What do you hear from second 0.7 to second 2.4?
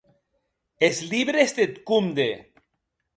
Es libres deth comde.